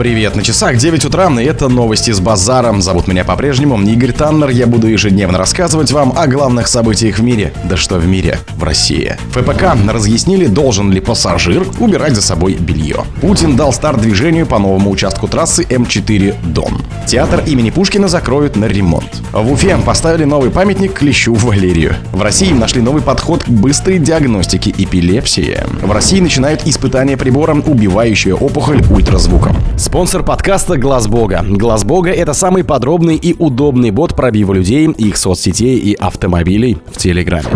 [0.00, 2.80] Привет, на часах 9 утра, и это новости с базаром.
[2.80, 4.48] Зовут меня по-прежнему Игорь Таннер.
[4.48, 7.52] Я буду ежедневно рассказывать вам о главных событиях в мире.
[7.64, 9.18] Да что в мире, в России.
[9.32, 13.04] ФПК разъяснили, должен ли пассажир убирать за собой белье.
[13.20, 16.80] Путин дал старт движению по новому участку трассы М4 Дон.
[17.06, 19.20] Театр имени Пушкина закроют на ремонт.
[19.32, 21.94] В Уфе поставили новый памятник Клещу Валерию.
[22.12, 25.58] В России нашли новый подход к быстрой диагностике эпилепсии.
[25.82, 29.58] В России начинают испытания прибором, убивающего опухоль ультразвуком.
[29.90, 31.44] Спонсор подкаста Глаз Бога.
[31.44, 36.96] Глаз Бога это самый подробный и удобный бот пробива людей, их соцсетей и автомобилей в
[36.96, 37.48] Телеграме.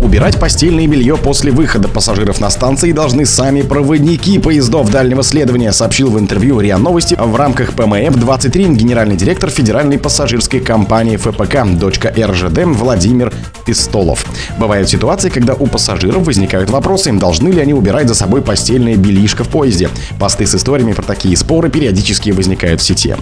[0.00, 6.10] Убирать постельное белье после выхода пассажиров на станции должны сами проводники поездов дальнего следования, сообщил
[6.10, 12.64] в интервью РИА Новости в рамках ПМФ-23 генеральный директор Федеральной пассажирской компании ФПК «Дочка РЖД»
[12.64, 13.32] Владимир
[13.66, 14.24] Пистолов.
[14.58, 19.44] Бывают ситуации, когда у пассажиров возникают вопросы, должны ли они убирать за собой постельное бельишко
[19.44, 19.90] в поезде.
[20.18, 23.14] Посты с историями про такие споры периодически возникают в сети.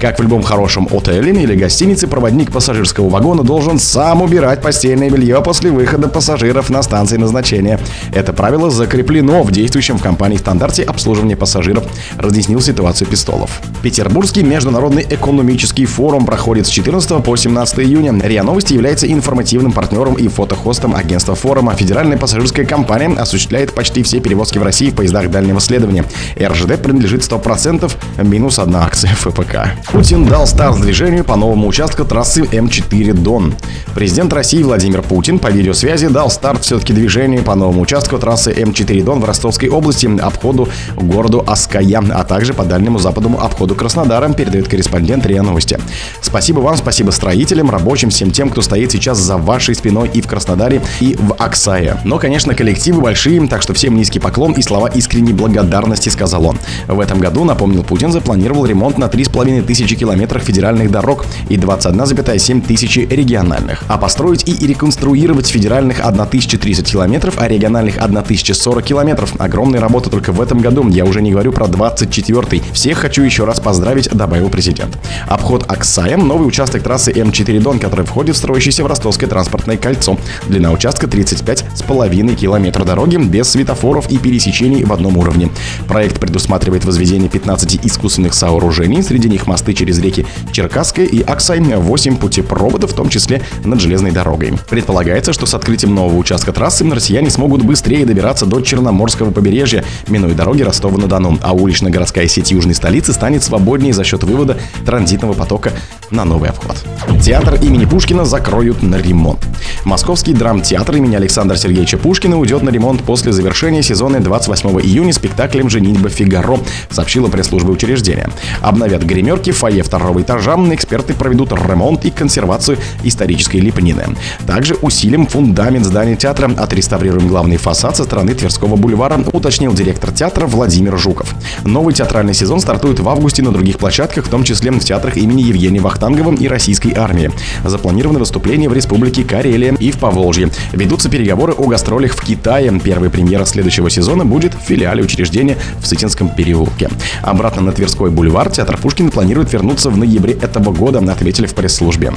[0.00, 5.42] Как в любом хорошем отеле или гостинице, проводник пассажирского вагона должен сам убирать постельное белье
[5.42, 7.80] после выхода пассажиров на станции назначения.
[8.12, 11.84] Это правило закреплено в действующем в компании стандарте обслуживания пассажиров,
[12.16, 13.60] разъяснил ситуацию Пистолов.
[13.82, 18.20] Петербургский международный экономический форум проходит с 14 по 17 июня.
[18.22, 21.74] РИА Новости является информативным партнером и фотохостом агентства форума.
[21.74, 26.04] Федеральная пассажирская компания осуществляет почти все перевозки в России в поездах дальнего следования.
[26.40, 29.68] РЖД принадлежит 100% минус одна акция ФПК.
[29.92, 33.54] Путин дал старт движению по новому участку трассы М4 Дон.
[33.94, 39.04] Президент России Владимир Путин по видеосвязи дал старт все-таки движению по новому участку трассы М4
[39.04, 44.68] Дон в Ростовской области, обходу городу Аская, а также по дальнему западному обходу Краснодара, передает
[44.68, 45.78] корреспондент РИА Новости.
[46.20, 50.26] Спасибо вам, спасибо строителям, рабочим, всем тем, кто стоит сейчас за вашей спиной и в
[50.26, 51.98] Краснодаре, и в Аксае.
[52.04, 56.58] Но, конечно, коллективы большие, так что всем низкий поклон и слова искренней благодарности, сказал он.
[56.88, 62.66] В этом году, напомнил Путин, запланировал ремонт на 3,5 тысячи километров федеральных дорог и 21,7
[62.66, 63.82] тысячи региональных.
[63.88, 69.34] А построить и реконструировать федеральных 1030 километров, а региональных 1040 километров.
[69.38, 70.88] Огромная работа только в этом году.
[70.88, 72.62] Я уже не говорю про 24-й.
[72.72, 74.98] Всех хочу еще раз поздравить, добавил президент.
[75.28, 80.18] Обход Аксая– новый участок трассы М4 Дон, который входит в строящееся в Ростовское транспортное кольцо.
[80.48, 85.50] Длина участка 35,5 километра дороги без светофоров и пересечений в одном уровне.
[85.88, 92.16] Проект предусматривает возведение 15 искусственных сооружений, среди них мосты через реки Черкасская и Аксай, 8
[92.16, 94.52] путепроводов, в том числе над железной дорогой.
[94.68, 100.34] Предполагается, что с открытием нового участка трассы россияне смогут быстрее добираться до Черноморского побережья, минуя
[100.34, 105.72] дороги Ростова-на-Дону, а улично-городская сеть южной столицы станет свободнее за счет вывода транзитного потока
[106.10, 106.76] на новый обход.
[107.22, 109.40] Театр имени Пушкина закроют на ремонт.
[109.84, 115.70] Московский драмтеатр имени Александра Сергеевича Пушкина уйдет на ремонт после завершения сезона 28 июня спектаклем
[115.70, 116.58] «Женитьба Фигаро»,
[116.90, 118.28] сообщила пресс-служба учреждения.
[118.60, 124.04] Обновят гримерки, фойе второго этажа, эксперты проведут ремонт и консервацию исторической лепнины.
[124.46, 130.46] Также усилим фундамент здания театра, отреставрируем главный фасад со стороны Тверского бульвара, уточнил директор театра
[130.46, 131.34] Владимир Жуков.
[131.64, 135.42] Новый театральный сезон стартует в августе на других площадках, в том числе в театрах имени
[135.42, 137.30] Евгения Вахтангова и Российской армии.
[137.64, 140.50] Запланированы выступления в Республике Карелия и в Поволжье.
[140.72, 142.72] Ведутся переговоры о гастролях в Китае.
[142.82, 146.88] Первая премьера следующего сезона будет в филиале учреждения в Сытинском переулке.
[147.22, 152.12] Обратно на Тверской бульвар театр Пушкина планирует вернуться в ноябре этого года, ответили в пресс-службе.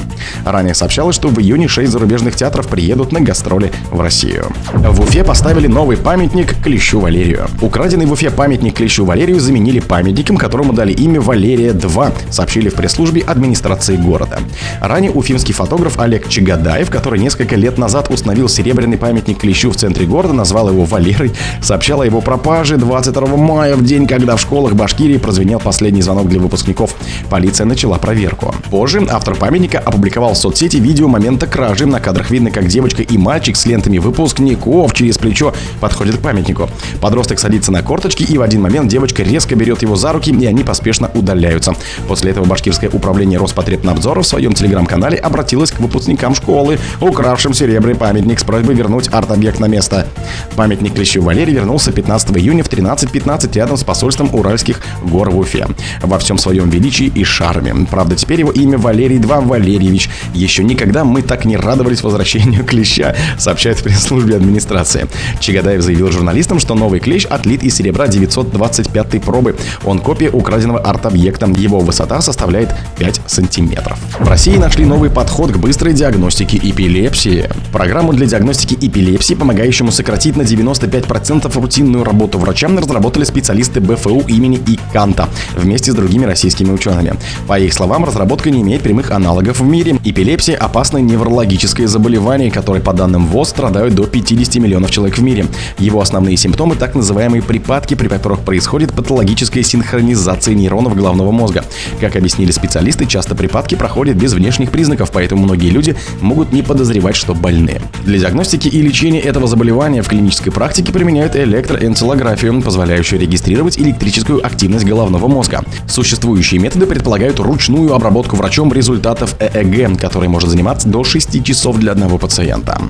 [0.46, 4.48] Ранее сообщалось, что в июне шесть зарубежных театров приедут на гастроли в Россию.
[4.74, 7.48] В Уфе поставили новый памятник Клещу Валерию.
[7.62, 13.22] Украденный в Уфе памятник Клещу Валерию заменили памятником, которому дали имя Валерия-2, сообщили в пресс-службе
[13.22, 14.40] администрации города.
[14.82, 20.06] Ранее уфимский фотограф Олег Чагадаев, который несколько лет назад установил серебряный памятник Клещу в центре
[20.06, 21.32] города, назвал его Валерой,
[21.62, 26.30] сообщал о его пропаже 22 мая, в день, когда в школах Башкирии прозвенел последний звонок
[26.30, 26.96] для выпускников.
[27.30, 28.56] Полиция начала проверку.
[28.72, 31.86] Позже автор памятника опубликовал в соцсети видео момента кражи.
[31.86, 36.70] На кадрах видно, как девочка и мальчик с лентами выпускников через плечо подходят к памятнику.
[37.02, 40.46] Подросток садится на корточки, и в один момент девочка резко берет его за руки, и
[40.46, 41.74] они поспешно удаляются.
[42.08, 48.40] После этого башкирское управление Роспотребнадзора в своем телеграм-канале обратилось к выпускникам школы, укравшим серебряный памятник
[48.40, 50.08] с просьбой вернуть арт-объект на место.
[50.56, 54.80] Памятник Клещу Валерий вернулся 15 июня в 13.15 рядом с посольством Уральских
[55.18, 55.66] гор в Уфе.
[56.04, 57.74] Во всем своем величии и шарме.
[57.90, 60.10] Правда, теперь его имя Валерий II Валерьевич.
[60.36, 65.08] Еще никогда мы так не радовались возвращению клеща, сообщает пресс-службе администрации.
[65.40, 69.56] Чагадаев заявил журналистам, что новый клещ отлит из серебра 925 пробы.
[69.86, 71.48] Он копия украденного арт-объекта.
[71.48, 72.70] Его высота составляет
[73.00, 73.98] 5 сантиметров.
[74.20, 77.50] В России нашли новый подход к быстрой диагностике эпилепсии.
[77.72, 84.58] Программу для диагностики эпилепсии, помогающему сократить на 95% рутинную работу врачам, разработали специалисты БФУ имени
[84.68, 85.07] ИК.
[85.08, 87.16] Импланта вместе с другими российскими учеными.
[87.48, 89.98] По их словам, разработка не имеет прямых аналогов в мире.
[90.04, 95.46] Эпилепсия– опасное неврологическое заболевание, которое, по данным ВОЗ, страдают до 50 миллионов человек в мире.
[95.80, 101.64] Его основные симптомы– так называемые припадки, при которых происходит патологическая синхронизация нейронов головного мозга.
[102.00, 107.16] Как объяснили специалисты, часто припадки проходят без внешних признаков, поэтому многие люди могут не подозревать,
[107.16, 107.82] что больны.
[108.04, 114.86] Для диагностики и лечения этого заболевания в клинической практике применяют электроэнцелографию, позволяющую регистрировать электрическую активность
[114.88, 115.64] головного мозга.
[115.88, 121.92] Существующие методы предполагают ручную обработку врачом результатов ЭЭГ, который может заниматься до 6 часов для
[121.92, 122.82] одного пациента.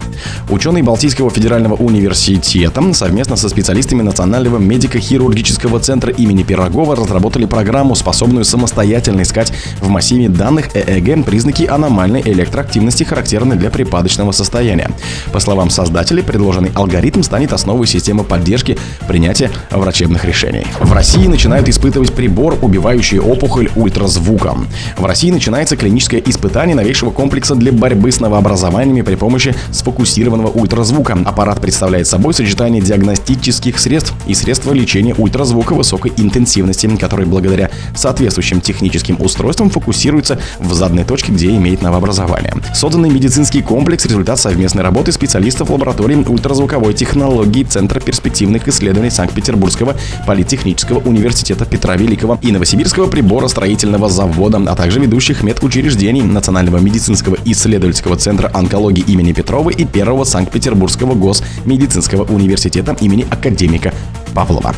[0.49, 8.45] Ученые Балтийского федерального университета совместно со специалистами Национального медико-хирургического центра имени Пирогова разработали программу, способную
[8.45, 9.51] самостоятельно искать
[9.81, 14.91] в массиве данных ЭЭГ признаки аномальной электроактивности, характерной для припадочного состояния.
[15.31, 18.77] По словам создателей, предложенный алгоритм станет основой системы поддержки
[19.07, 20.65] принятия врачебных решений.
[20.79, 24.67] В России начинают испытывать прибор, убивающий опухоль ультразвуком.
[24.97, 31.17] В России начинается клиническое испытание новейшего комплекса для борьбы с новообразованиями при помощи сфокусированного ультразвука.
[31.25, 38.61] Аппарат представляет собой сочетание диагностических средств и средства лечения ультразвука высокой интенсивности, который благодаря соответствующим
[38.61, 42.53] техническим устройствам фокусируется в заданной точке, где имеет новообразование.
[42.73, 49.95] Созданный медицинский комплекс– результат совместной работы специалистов лаборатории ультразвуковой технологии Центра перспективных исследований Санкт-Петербургского
[50.25, 58.17] политехнического университета Петра Великого и Новосибирского приборостроительного завода, а также ведущих медучреждений Национального медицинского исследовательского
[58.17, 63.93] центра онкологии имени Петрова и Первого Санкт-Петербургского госмедицинского университета имени академика
[64.33, 64.73] Павлова.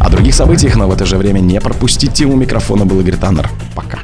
[0.00, 2.24] О других событиях, но в это же время не пропустите.
[2.24, 3.50] У микрофона был Игорь Таннер.
[3.74, 3.98] Пока.